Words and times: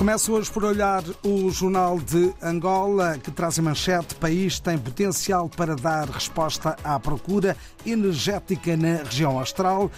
Começo 0.00 0.32
hoje 0.32 0.50
por 0.50 0.64
olhar 0.64 1.04
o 1.22 1.50
Jornal 1.50 2.00
de 2.00 2.32
Angola, 2.42 3.18
que 3.18 3.30
traz 3.30 3.58
a 3.58 3.62
manchete: 3.62 4.14
país 4.14 4.58
tem 4.58 4.78
potencial 4.78 5.46
para 5.46 5.76
dar 5.76 6.08
resposta 6.08 6.74
à 6.82 6.98
procura 6.98 7.54
energética 7.84 8.78
na 8.78 9.02
região 9.02 9.38
austral. 9.38 9.90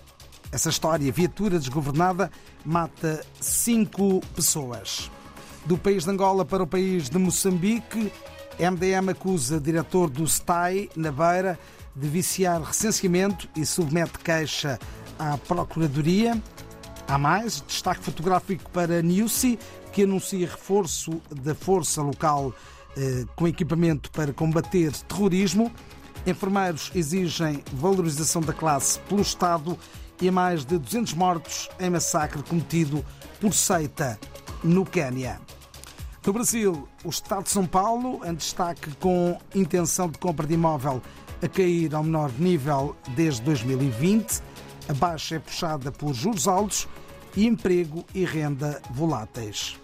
essa 0.51 0.71
história, 0.71 1.13
viatura 1.13 1.59
desgovernada, 1.59 2.31
mata 2.65 3.23
cinco 3.41 4.21
pessoas. 4.35 5.11
Do 5.67 5.77
país 5.77 6.05
de 6.05 6.11
Angola 6.11 6.45
para 6.45 6.63
o 6.63 6.67
país 6.67 7.11
de 7.11 7.19
Moçambique, 7.19 8.11
MDM 8.59 9.11
acusa 9.11 9.61
diretor 9.61 10.09
do 10.09 10.27
STAI, 10.27 10.89
na 10.97 11.13
Beira, 11.13 11.59
de 11.95 12.09
viciar 12.09 12.63
recenseamento 12.63 13.47
e 13.55 13.67
submete 13.67 14.19
queixa 14.21 14.79
à 15.19 15.37
Procuradoria. 15.37 16.41
Há 17.09 17.17
mais 17.17 17.65
destaque 17.67 18.05
fotográfico 18.05 18.71
para 18.71 19.01
Newsy, 19.01 19.59
que 19.93 20.03
anuncia 20.03 20.47
reforço 20.47 21.23
da 21.35 21.55
força 21.55 22.03
local 22.03 22.53
eh, 22.95 23.25
com 23.35 23.49
equipamento 23.49 24.11
para 24.11 24.31
combater 24.31 24.93
terrorismo. 25.09 25.73
Enfermeiros 26.27 26.93
exigem 26.95 27.65
valorização 27.73 28.43
da 28.43 28.53
classe 28.53 29.01
pelo 29.09 29.23
Estado 29.23 29.79
e 30.21 30.31
mais 30.31 30.67
de 30.67 30.77
200 30.77 31.15
mortos 31.15 31.71
em 31.81 31.89
massacre 31.89 32.43
cometido 32.43 33.03
por 33.41 33.55
seita 33.55 34.21
no 34.63 34.85
Quênia. 34.85 35.41
No 36.27 36.33
Brasil, 36.35 36.87
o 37.03 37.09
Estado 37.09 37.45
de 37.45 37.51
São 37.51 37.65
Paulo, 37.65 38.21
em 38.27 38.35
destaque 38.35 38.91
com 38.97 39.39
intenção 39.55 40.11
de 40.11 40.19
compra 40.19 40.47
de 40.47 40.53
imóvel 40.53 41.01
a 41.41 41.49
cair 41.49 41.95
ao 41.95 42.05
menor 42.05 42.31
nível 42.39 42.95
desde 43.17 43.41
2020. 43.41 44.43
A 44.89 44.95
baixa 44.95 45.37
é 45.37 45.39
puxada 45.39 45.93
por 45.93 46.15
juros 46.15 46.49
altos 46.49 46.89
emprego 47.37 48.05
e 48.15 48.25
renda 48.25 48.81
voláteis. 48.91 49.79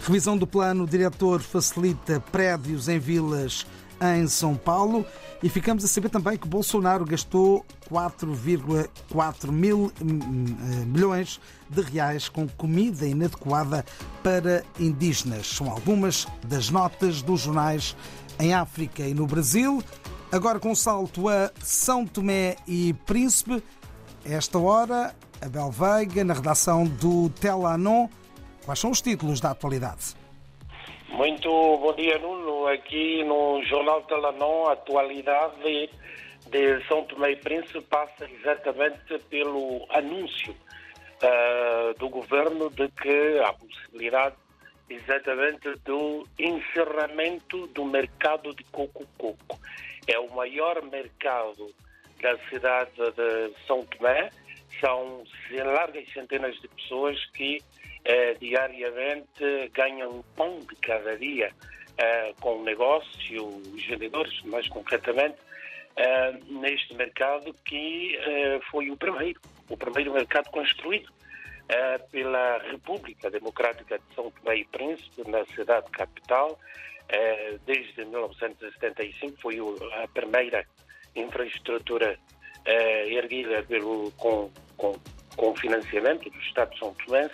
Revisão 0.00 0.36
do 0.36 0.46
plano 0.46 0.86
diretor 0.86 1.40
facilita 1.40 2.20
prédios 2.32 2.88
em 2.88 2.98
vilas 2.98 3.66
em 4.00 4.26
São 4.28 4.54
Paulo 4.54 5.04
e 5.42 5.48
ficamos 5.48 5.84
a 5.84 5.88
saber 5.88 6.08
também 6.10 6.36
que 6.36 6.46
Bolsonaro 6.46 7.04
gastou 7.04 7.64
4,4 7.90 9.50
mil 9.50 9.92
hum, 10.00 10.18
eh, 10.82 10.84
milhões 10.84 11.40
de 11.68 11.80
reais 11.80 12.28
com 12.28 12.46
comida 12.48 13.06
inadequada 13.06 13.84
para 14.22 14.64
indígenas. 14.78 15.46
São 15.48 15.70
algumas 15.70 16.26
das 16.46 16.70
notas 16.70 17.22
dos 17.22 17.42
jornais 17.42 17.96
em 18.38 18.52
África 18.52 19.02
e 19.02 19.14
no 19.14 19.26
Brasil. 19.26 19.82
Agora 20.30 20.58
com 20.58 20.74
salto 20.74 21.28
a 21.28 21.50
São 21.62 22.06
Tomé 22.06 22.56
e 22.66 22.92
Príncipe. 23.06 23.62
Esta 24.26 24.58
hora, 24.58 25.14
Abel 25.42 25.70
Veiga, 25.70 26.24
na 26.24 26.32
redação 26.32 26.86
do 26.86 27.28
Telanon. 27.28 28.08
Quais 28.64 28.78
são 28.78 28.90
os 28.90 29.02
títulos 29.02 29.38
da 29.38 29.50
atualidade? 29.50 30.14
Muito 31.10 31.48
bom 31.48 31.94
dia, 31.94 32.18
Nuno. 32.18 32.66
Aqui 32.66 33.22
no 33.24 33.62
Jornal 33.64 34.02
Telanon, 34.04 34.68
a 34.68 34.72
atualidade 34.72 35.90
de 36.50 36.88
São 36.88 37.04
Tomé 37.04 37.32
e 37.32 37.36
Príncipe 37.36 37.82
passa 37.82 38.26
exatamente 38.40 39.18
pelo 39.28 39.86
anúncio 39.90 40.52
uh, 40.54 41.98
do 41.98 42.08
governo 42.08 42.70
de 42.70 42.88
que 42.88 43.38
há 43.44 43.52
possibilidade 43.52 44.36
exatamente 44.88 45.74
do 45.84 46.26
encerramento 46.38 47.66
do 47.68 47.84
mercado 47.84 48.54
de 48.54 48.64
coco-coco 48.64 49.58
é 50.06 50.18
o 50.18 50.34
maior 50.34 50.82
mercado 50.82 51.74
da 52.24 52.38
cidade 52.48 52.90
de 52.96 53.54
São 53.66 53.84
Tomé. 53.84 54.30
São 54.80 55.22
largas 55.50 56.10
centenas 56.14 56.58
de 56.58 56.68
pessoas 56.68 57.22
que 57.32 57.62
eh, 58.06 58.34
diariamente 58.40 59.70
ganham 59.74 60.24
pão 60.34 60.58
de 60.60 60.74
cada 60.76 61.16
dia 61.18 61.52
eh, 61.98 62.32
com 62.40 62.60
o 62.60 62.64
negócio, 62.64 63.46
os 63.46 63.86
vendedores, 63.86 64.42
mais 64.44 64.66
concretamente, 64.68 65.36
eh, 65.96 66.32
neste 66.48 66.94
mercado 66.94 67.54
que 67.66 68.16
eh, 68.16 68.58
foi 68.70 68.90
o 68.90 68.96
primeiro, 68.96 69.38
o 69.68 69.76
primeiro 69.76 70.14
mercado 70.14 70.50
construído 70.50 71.12
eh, 71.68 71.98
pela 72.10 72.58
República 72.70 73.30
Democrática 73.30 73.98
de 73.98 74.14
São 74.14 74.30
Tomé 74.30 74.56
e 74.56 74.64
Príncipe, 74.64 75.30
na 75.30 75.44
cidade 75.44 75.90
capital, 75.90 76.58
eh, 77.10 77.58
desde 77.66 78.02
1975, 78.06 79.36
foi 79.42 79.58
a 80.02 80.08
primeira 80.08 80.66
infraestrutura 81.14 82.18
eh, 82.64 83.14
erguida 83.14 83.62
pelo, 83.64 84.10
com, 84.12 84.50
com, 84.76 84.98
com 85.36 85.56
financiamento 85.56 86.28
do 86.30 86.38
Estado 86.40 86.72
de 86.72 86.78
São 86.78 86.94
Tomé 86.94 87.30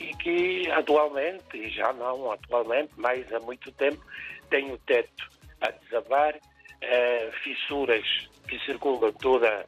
e 0.00 0.14
que 0.16 0.70
atualmente, 0.70 1.56
e 1.56 1.70
já 1.70 1.92
não 1.92 2.30
atualmente, 2.30 2.90
mas 2.96 3.30
há 3.32 3.40
muito 3.40 3.70
tempo, 3.72 4.02
tem 4.50 4.72
o 4.72 4.78
teto 4.78 5.30
a 5.60 5.70
desabar, 5.70 6.38
eh, 6.80 7.30
fissuras 7.42 8.04
que 8.46 8.58
circulam 8.60 9.12
toda 9.12 9.66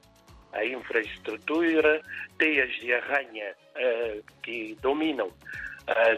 a 0.53 0.65
infraestrutura, 0.65 2.01
teias 2.39 2.73
de 2.81 2.93
arranha 2.93 3.55
que 4.43 4.77
dominam 4.83 5.33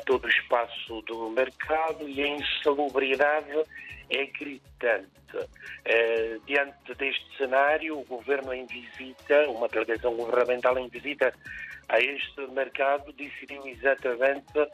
todo 0.05 0.25
o 0.25 0.29
espaço 0.29 1.03
do 1.03 1.31
mercado 1.31 2.09
e 2.09 2.23
a 2.23 2.27
insalubridade 2.29 3.65
é 4.13 4.27
gritante. 4.27 5.09
Uh, 5.37 6.41
diante 6.47 6.95
deste 6.95 7.37
cenário, 7.39 7.99
o 7.99 8.05
governo 8.05 8.53
em 8.53 8.67
visita, 8.67 9.49
uma 9.49 9.69
delegação 9.69 10.15
governamental 10.15 10.79
em 10.79 10.89
visita 10.89 11.33
a 11.89 11.99
este 11.99 12.47
mercado, 12.49 13.13
decidiu 13.15 13.67
exatamente, 13.67 14.59
uh, 14.59 14.69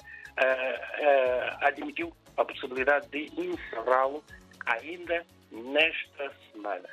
admitiu 1.60 2.12
a 2.36 2.44
possibilidade 2.44 3.08
de 3.08 3.30
encerrá-lo 3.40 4.22
ainda 4.66 5.24
nesta 5.52 6.32
semana. 6.52 6.88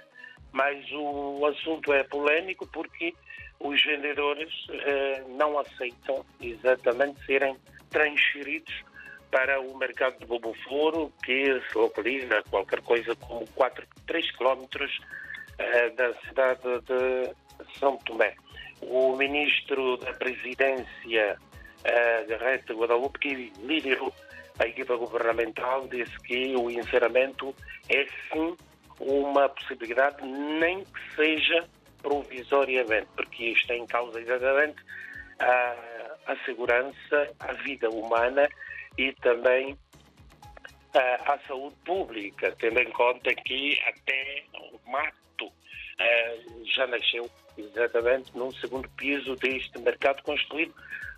Mas 0.51 0.85
o 0.93 1.45
assunto 1.47 1.91
é 1.91 2.03
polêmico 2.03 2.65
porque 2.67 3.13
os 3.59 3.83
vendedores 3.83 4.53
não 5.37 5.59
aceitam 5.59 6.25
exatamente 6.41 7.23
serem 7.25 7.57
transferidos 7.89 8.73
para 9.31 9.59
o 9.59 9.77
mercado 9.77 10.17
de 10.19 10.25
Bobo 10.25 10.55
Foro, 10.63 11.11
que 11.23 11.61
se 11.69 11.77
localiza 11.77 12.43
qualquer 12.49 12.81
coisa 12.81 13.15
como 13.17 13.45
4, 13.55 13.85
3 14.07 14.31
quilómetros 14.31 14.97
uh, 15.59 15.95
da 15.95 16.13
cidade 16.21 16.61
de 16.61 17.33
São 17.77 17.97
Tomé. 17.97 18.33
O 18.81 19.15
ministro 19.15 19.97
da 19.97 20.13
Presidência, 20.13 21.37
uh, 21.39 22.27
Garrett 22.27 22.71
Guadalupe, 22.71 23.19
que 23.19 23.51
liderou 23.59 24.13
a 24.59 24.67
equipa 24.67 24.95
governamental, 24.95 25.87
disse 25.87 26.17
que 26.21 26.55
o 26.55 26.69
encerramento 26.69 27.53
é 27.89 28.05
sim 28.31 28.55
uma 28.99 29.49
possibilidade, 29.49 30.25
nem 30.25 30.83
que 30.83 31.15
seja 31.15 31.67
provisoriamente, 32.01 33.07
porque 33.15 33.45
isto 33.47 33.71
é 33.71 33.77
em 33.77 33.85
causa 33.85 34.21
exatamente 34.21 34.77
a 35.39 35.75
a 36.27 36.35
segurança, 36.45 37.33
a 37.39 37.53
vida 37.53 37.89
humana 37.89 38.47
e 38.97 39.11
também 39.13 39.77
a, 40.93 41.33
a 41.33 41.39
saúde 41.47 41.75
pública, 41.85 42.55
tendo 42.59 42.79
em 42.79 42.91
conta 42.91 43.33
que 43.33 43.79
até 43.85 44.43
o 44.53 44.79
mato 44.89 45.45
uh, 45.45 46.65
já 46.65 46.85
nasceu 46.87 47.29
exatamente 47.57 48.37
no 48.37 48.53
segundo 48.55 48.89
piso 48.91 49.35
deste 49.35 49.77
mercado 49.79 50.21
construído 50.23 50.73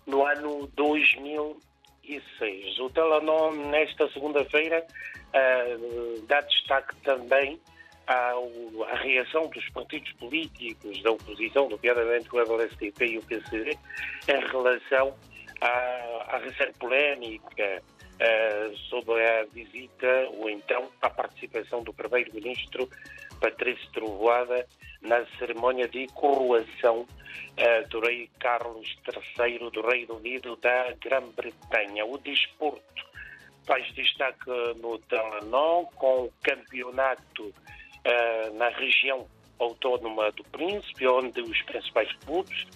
no 0.06 0.26
ano 0.26 0.68
2006. 0.74 2.78
O 2.78 2.90
Telanon, 2.90 3.52
nesta 3.70 4.08
segunda-feira, 4.10 4.86
uh, 5.34 6.20
dá 6.26 6.40
destaque 6.40 6.94
também 7.02 7.60
à 8.08 8.96
reação 8.96 9.48
dos 9.48 9.68
partidos 9.68 10.10
políticos 10.12 11.02
da 11.02 11.10
oposição, 11.10 11.68
nomeadamente 11.68 12.28
o 12.34 12.40
MLSTP 12.40 13.06
e 13.06 13.18
o 13.18 13.22
PCD, 13.22 13.78
em 14.28 14.46
relação 14.46 15.14
à, 15.60 15.68
à 16.28 16.38
recente 16.38 16.78
polémica 16.78 17.82
uh, 17.82 18.76
sobre 18.88 19.22
a 19.22 19.44
visita 19.52 20.28
ou 20.38 20.48
então 20.48 20.88
a 21.02 21.10
participação 21.10 21.82
do 21.82 21.92
primeiro-ministro 21.92 22.88
Patrício 23.40 23.90
Trovoada 23.92 24.66
na 25.02 25.24
cerimónia 25.38 25.86
de 25.86 26.06
coroação 26.08 27.00
uh, 27.00 27.88
do 27.90 28.00
rei 28.00 28.30
Carlos 28.40 28.96
III 29.38 29.70
do 29.70 29.86
Reino 29.86 30.16
Unido 30.16 30.56
da 30.56 30.92
Grã-Bretanha. 30.92 32.06
O 32.06 32.16
desporto 32.16 33.06
faz 33.66 33.86
destaque 33.92 34.50
no 34.80 34.98
Telenor 35.00 35.84
com 35.96 36.24
o 36.24 36.32
campeonato 36.42 37.52
na 38.54 38.68
região 38.70 39.26
autónoma 39.58 40.30
do 40.32 40.44
Príncipe, 40.44 41.06
onde 41.06 41.40
os 41.40 41.62
principais 41.62 42.12
clubes, 42.24 42.66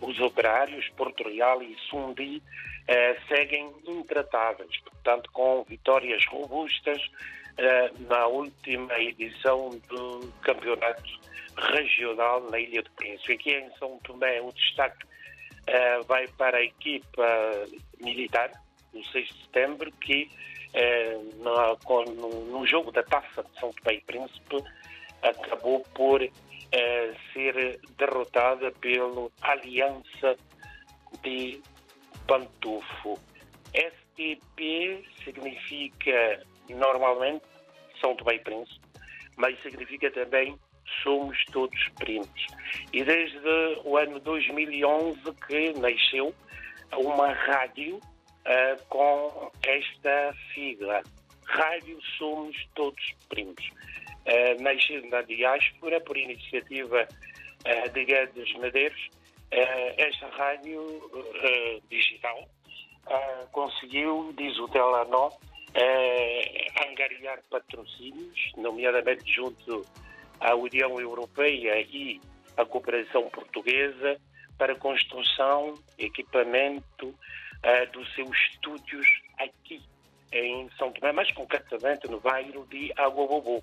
os 0.00 0.20
operários, 0.20 0.88
Porto 0.96 1.28
Real 1.28 1.62
e 1.62 1.76
Sundi, 1.88 2.42
uh, 2.42 3.28
seguem 3.28 3.72
intratáveis, 3.86 4.76
portanto, 4.80 5.30
com 5.32 5.64
vitórias 5.64 6.24
robustas 6.26 7.00
uh, 7.02 8.08
na 8.08 8.26
última 8.26 8.98
edição 8.98 9.70
do 9.88 10.32
campeonato 10.42 11.20
regional 11.56 12.40
na 12.50 12.58
Ilha 12.58 12.82
do 12.82 12.90
Príncipe. 12.92 13.32
Aqui 13.34 13.54
em 13.54 13.70
São 13.78 13.98
Tomé, 14.04 14.40
o 14.40 14.52
destaque 14.52 15.06
vai 16.06 16.28
para 16.28 16.58
a 16.58 16.62
equipa 16.62 17.26
militar, 18.00 18.52
no 18.96 19.04
6 19.04 19.28
de 19.28 19.42
setembro, 19.42 19.92
que 20.00 20.30
eh, 20.72 21.18
no, 21.36 22.44
no, 22.44 22.66
jogo 22.66 22.90
da 22.92 23.02
Taça 23.02 23.42
de 23.42 23.60
São 23.60 23.72
Tomé 23.72 23.96
e 23.96 24.00
Príncipe 24.02 24.56
acabou 25.22 25.80
por 25.94 26.22
eh, 26.22 27.14
ser 27.32 27.80
derrotada 27.96 28.70
pela 28.72 29.30
Aliança 29.42 30.36
de 31.22 31.60
Pantufo. 32.26 33.18
STP 33.74 35.04
significa 35.24 36.42
normalmente 36.68 37.44
São 38.00 38.14
Tomé 38.16 38.34
e 38.34 38.40
Príncipe, 38.40 38.86
mas 39.36 39.60
significa 39.62 40.10
também 40.10 40.58
somos 41.02 41.42
todos 41.52 41.88
primos. 41.98 42.46
E 42.92 43.02
desde 43.04 43.80
o 43.84 43.96
ano 43.96 44.20
2011 44.20 45.20
que 45.46 45.72
nasceu 45.78 46.34
uma 46.92 47.32
rádio 47.32 48.00
uh, 48.46 48.82
com 48.88 49.50
esta 49.62 50.34
sigla. 50.54 51.02
Rádio 51.44 51.98
Somos 52.18 52.56
Todos 52.74 53.04
Primos. 53.28 53.64
Uh, 54.26 54.60
nascido 54.62 55.06
na 55.08 55.22
diáspora 55.22 56.00
por 56.00 56.16
iniciativa 56.16 57.06
uh, 57.06 57.92
de 57.92 58.04
Guedes 58.04 58.54
Medeiros, 58.58 59.10
esta 59.96 60.26
rádio 60.30 60.82
digital 61.88 62.48
conseguiu, 63.52 64.34
diz 64.36 64.58
o 64.58 64.66
Telanó, 64.66 65.30
angariar 66.90 67.40
patrocínios, 67.48 68.52
nomeadamente 68.56 69.32
junto 69.32 69.86
à 70.40 70.52
União 70.56 71.00
Europeia 71.00 71.80
e 71.80 72.20
à 72.56 72.64
cooperação 72.64 73.30
portuguesa, 73.30 74.20
para 74.58 74.74
construção, 74.74 75.74
equipamento, 75.96 77.14
uh, 77.64 77.92
dos 77.92 78.12
seus 78.14 78.36
estúdios 78.50 79.06
aqui 79.38 79.82
em 80.32 80.68
São 80.76 80.92
Tomé, 80.92 81.12
mais 81.12 81.30
concretamente 81.32 82.08
no 82.08 82.20
bairro 82.20 82.66
de 82.66 82.92
Aguabobô. 82.96 83.62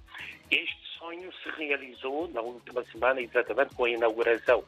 Este 0.50 0.82
sonho 0.98 1.32
se 1.44 1.50
realizou 1.58 2.28
na 2.30 2.42
última 2.42 2.84
semana, 2.86 3.22
exatamente 3.22 3.76
com 3.76 3.86
a 3.86 3.90
inauguração 3.90 4.64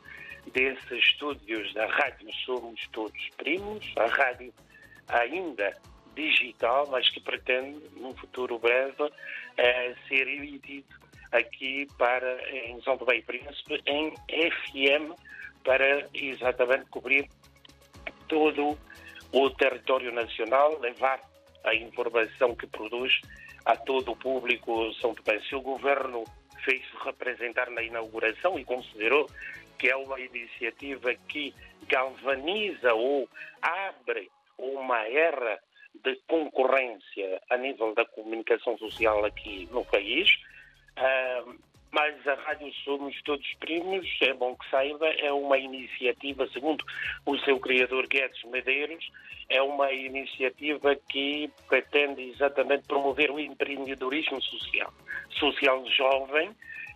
desses 0.54 0.92
estúdios 0.92 1.74
da 1.74 1.88
Rádio 1.88 2.32
Somos 2.46 2.88
Todos 2.92 3.30
Primos, 3.38 3.86
a 3.98 4.06
rádio 4.06 4.54
ainda 5.08 5.76
digital, 6.16 6.88
mas 6.90 7.10
que 7.10 7.20
pretende, 7.20 7.82
num 7.98 8.14
futuro 8.16 8.60
breve, 8.60 9.04
uh, 9.04 10.08
ser 10.08 10.28
emitido 10.28 10.88
aqui 11.32 11.88
para, 11.98 12.50
em 12.52 12.82
São 12.82 12.98
Tomé 12.98 13.18
e 13.18 13.22
Príncipe, 13.22 13.82
em 13.86 14.12
FM, 14.30 15.14
para 15.64 16.08
exatamente 16.14 16.86
cobrir 16.86 17.28
todo 18.28 18.70
o 18.70 18.78
território 19.58 20.12
nacional, 20.12 20.80
levar 20.80 21.20
a 21.64 21.76
informação 21.76 22.56
que 22.56 22.68
produz 22.68 23.22
a 23.66 23.76
todo 23.76 24.12
o 24.12 24.16
público 24.16 24.94
São 24.96 25.14
Tomé. 25.14 25.40
Se 25.42 25.56
o 25.56 25.62
governo 25.62 26.24
fez 26.64 26.82
representar 27.04 27.70
na 27.70 27.82
inauguração 27.82 28.58
e 28.58 28.64
considerou 28.64 29.28
que 29.78 29.90
é 29.90 29.96
uma 29.96 30.20
iniciativa 30.20 31.14
que 31.28 31.54
galvaniza 31.88 32.94
ou 32.94 33.30
abre 33.62 34.32
uma 34.58 35.08
era 35.08 35.60
de 36.04 36.16
concorrência 36.28 37.42
a 37.50 37.58
nível 37.58 37.94
da 37.94 38.06
comunicação 38.06 38.78
social 38.78 39.26
aqui 39.26 39.68
no 39.72 39.84
país, 39.86 40.30
uh, 40.98 41.56
mas 42.06 42.28
a 42.28 42.36
Rádio 42.36 42.72
Somos 42.84 43.20
Todos 43.24 43.52
Primos, 43.60 44.08
é 44.22 44.34
bom 44.34 44.56
que 44.56 44.70
saiba, 44.70 45.08
é 45.08 45.32
uma 45.32 45.58
iniciativa, 45.58 46.48
segundo 46.50 46.86
o 47.26 47.36
seu 47.40 47.60
criador 47.60 48.06
Guedes 48.08 48.44
Medeiros, 48.44 49.10
é 49.50 49.60
uma 49.62 49.92
iniciativa 49.92 50.96
que 50.96 51.50
pretende 51.68 52.22
exatamente 52.22 52.86
promover 52.86 53.32
o 53.32 53.40
empreendedorismo 53.40 54.40
social, 54.40 54.94
social 55.32 55.84
jovem, 55.90 56.52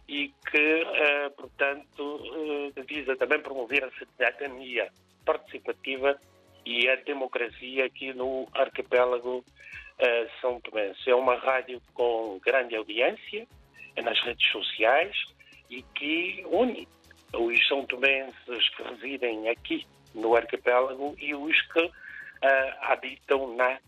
e 0.07 0.31
que, 0.51 0.83
uh, 0.83 1.31
portanto, 1.35 2.01
uh, 2.01 2.83
visa 2.85 3.15
também 3.15 3.39
promover 3.39 3.83
a 3.83 3.91
cidadania 3.91 4.91
participativa 5.25 6.19
e 6.65 6.88
a 6.88 6.95
democracia 6.97 7.85
aqui 7.85 8.13
no 8.13 8.47
arquipélago 8.53 9.38
uh, 9.39 10.41
São 10.41 10.59
Tomé. 10.62 10.94
É 11.07 11.15
uma 11.15 11.35
rádio 11.35 11.81
com 11.95 12.39
grande 12.44 12.75
audiência, 12.75 13.47
nas 13.97 14.19
redes 14.21 14.51
sociais 14.51 15.15
e 15.69 15.81
que 15.95 16.44
une 16.47 16.88
os 17.33 17.68
são 17.68 17.86
tomenses 17.86 18.69
que 18.75 18.83
residem 18.83 19.50
aqui 19.50 19.86
no 20.15 20.36
arquipélago 20.36 21.15
e 21.19 21.36
os 21.36 21.62
que 21.71 21.80
uh, 21.80 21.91
habitam 22.81 23.56
na 23.56 23.80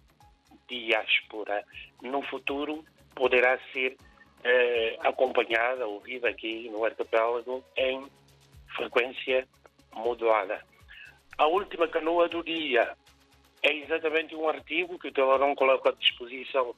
diáspora. 0.67 1.65
No 2.01 2.21
futuro 2.21 2.85
poderá 3.15 3.57
ser 3.73 3.93
uh, 3.93 5.07
acompanhada, 5.07 5.87
ouvida 5.87 6.29
aqui 6.29 6.69
no 6.69 6.85
arquipélago 6.85 7.63
em 7.75 8.05
frequência 8.75 9.47
modulada. 9.93 10.63
A 11.37 11.47
última 11.47 11.87
canoa 11.87 12.29
do 12.29 12.43
dia 12.43 12.95
é 13.63 13.73
exatamente 13.73 14.35
um 14.35 14.47
artigo 14.47 14.99
que 14.99 15.07
o 15.07 15.11
Telarão 15.11 15.55
coloca 15.55 15.89
à 15.89 15.93
disposição 15.93 16.75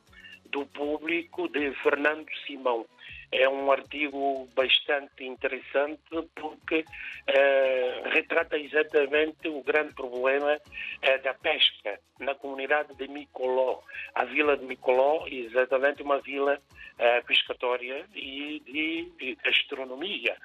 do 0.49 0.65
público 0.67 1.49
de 1.49 1.73
Fernando 1.75 2.27
Simão 2.45 2.85
é 3.33 3.49
um 3.49 3.71
artigo 3.71 4.47
bastante 4.55 5.25
interessante 5.25 6.01
porque 6.35 6.79
uh, 6.79 8.09
retrata 8.09 8.57
exatamente 8.57 9.47
o 9.47 9.63
grande 9.63 9.93
problema 9.93 10.55
uh, 10.55 11.23
da 11.23 11.33
pesca 11.33 11.99
na 12.19 12.35
comunidade 12.35 12.95
de 12.95 13.07
Micoló. 13.07 13.81
A 14.13 14.25
vila 14.25 14.55
de 14.55 14.65
Micoló 14.65 15.25
é 15.27 15.33
exatamente 15.33 16.03
uma 16.03 16.19
vila 16.21 16.59
uh, 16.59 17.25
pescatória 17.25 18.05
e 18.13 18.61
de, 18.65 19.35
gastronomia. 19.43 20.37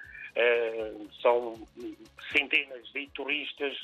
são 1.20 1.54
centenas 2.32 2.90
de 2.92 3.08
turistas 3.08 3.76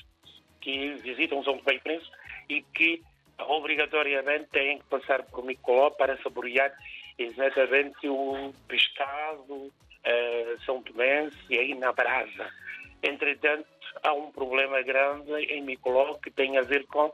que 0.60 0.94
visitam 0.94 1.44
São 1.44 1.58
Tomé 1.58 1.76
e 1.76 1.80
Príncipe 1.80 2.16
e 2.48 2.62
que 2.62 3.02
obrigatoriamente 3.38 4.46
têm 4.50 4.78
que 4.78 4.84
passar 4.84 5.22
por 5.24 5.44
Micoló 5.44 5.90
para 5.90 6.16
saborear 6.22 6.72
exatamente 7.18 8.08
o 8.08 8.52
pescado 8.68 9.54
uh, 9.54 10.64
são 10.64 10.82
tomense 10.82 11.36
e 11.50 11.58
aí 11.58 11.74
na 11.74 11.92
brasa. 11.92 12.50
Entretanto, 13.02 13.66
há 14.02 14.12
um 14.12 14.30
problema 14.32 14.82
grande 14.82 15.32
em 15.32 15.62
Micoló 15.62 16.14
que 16.14 16.30
tem 16.30 16.56
a 16.58 16.62
ver 16.62 16.86
com 16.86 17.12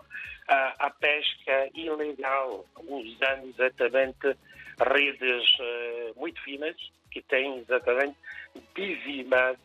a, 0.48 0.86
a 0.86 0.90
pesca 0.90 1.68
ilegal, 1.74 2.64
usando 2.86 3.48
exatamente 3.48 4.36
redes 4.78 5.58
uh, 5.58 6.18
muito 6.18 6.40
finas 6.42 6.76
que 7.10 7.20
têm 7.22 7.58
exatamente 7.58 8.16
dizimado 8.74 9.58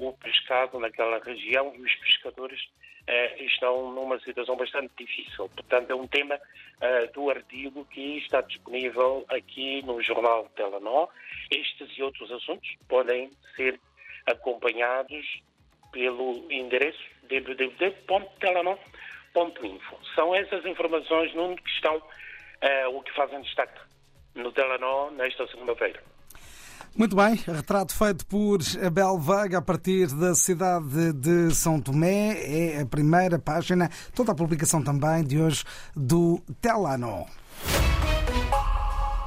o 0.00 0.12
pescado 0.14 0.78
naquela 0.78 1.18
região 1.18 1.74
e 1.76 1.82
os 1.82 1.94
pescadores 1.96 2.62
uh, 2.62 3.42
estão 3.42 3.92
numa 3.92 4.18
situação 4.20 4.56
bastante 4.56 4.90
difícil. 4.96 5.50
Portanto, 5.50 5.90
é 5.90 5.94
um 5.94 6.06
tema 6.06 6.36
uh, 6.36 7.12
do 7.12 7.28
artigo 7.30 7.84
que 7.86 8.18
está 8.18 8.40
disponível 8.40 9.24
aqui 9.28 9.84
no 9.84 10.00
Jornal 10.02 10.48
Telenor. 10.56 11.08
Estes 11.50 11.90
e 11.96 12.02
outros 12.02 12.32
assuntos 12.32 12.76
podem 12.88 13.30
ser 13.56 13.78
acompanhados 14.26 15.42
pelo 15.92 16.50
endereço 16.50 16.98
www.telenor.info. 17.28 19.96
São 20.14 20.34
essas 20.34 20.64
informações, 20.64 21.34
Nuno, 21.34 21.56
que 21.56 21.68
estão 21.70 21.96
uh, 21.96 22.96
o 22.96 23.02
que 23.02 23.12
fazem 23.12 23.42
destaque 23.42 23.78
no 24.34 24.50
Telenor 24.52 25.10
nesta 25.12 25.46
segunda-feira. 25.48 26.02
Muito 26.96 27.16
bem, 27.16 27.34
retrato 27.46 27.94
feito 27.94 28.26
por 28.26 28.58
Abel 28.84 29.18
Vega 29.18 29.58
a 29.58 29.62
partir 29.62 30.08
da 30.08 30.34
cidade 30.34 31.12
de 31.12 31.54
São 31.54 31.80
Tomé. 31.80 32.38
É 32.76 32.80
a 32.82 32.86
primeira 32.86 33.38
página, 33.38 33.90
toda 34.14 34.32
a 34.32 34.34
publicação 34.34 34.82
também 34.82 35.24
de 35.24 35.38
hoje 35.40 35.64
do 35.94 36.40
Telano. 36.60 37.26